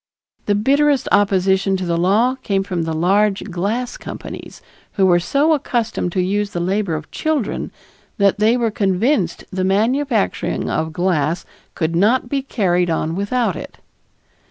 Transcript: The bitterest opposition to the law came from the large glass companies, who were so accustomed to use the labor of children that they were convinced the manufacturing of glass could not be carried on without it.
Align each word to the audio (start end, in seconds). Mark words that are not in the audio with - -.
The 0.47 0.55
bitterest 0.55 1.07
opposition 1.11 1.77
to 1.77 1.85
the 1.85 1.95
law 1.95 2.33
came 2.41 2.63
from 2.63 2.85
the 2.85 2.93
large 2.93 3.43
glass 3.51 3.97
companies, 3.97 4.63
who 4.93 5.05
were 5.05 5.19
so 5.19 5.53
accustomed 5.53 6.11
to 6.13 6.21
use 6.23 6.53
the 6.53 6.59
labor 6.59 6.95
of 6.95 7.11
children 7.11 7.71
that 8.17 8.39
they 8.39 8.57
were 8.57 8.71
convinced 8.71 9.43
the 9.51 9.63
manufacturing 9.63 10.71
of 10.71 10.91
glass 10.91 11.45
could 11.75 11.95
not 11.95 12.29
be 12.29 12.41
carried 12.41 12.89
on 12.89 13.13
without 13.15 13.55
it. 13.55 13.77